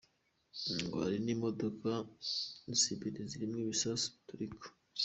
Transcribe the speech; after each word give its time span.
Ngo 0.83 0.95
hari 1.03 1.17
n'imodoka 1.25 1.89
zibiri 2.79 3.19
zirimwo 3.29 3.57
ibisasu 3.63 4.07
biturika. 4.15 4.67